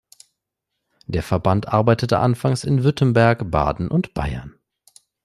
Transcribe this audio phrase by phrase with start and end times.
[1.05, 4.55] Der Verband arbeitete anfangs in Württemberg, Baden und Bayern.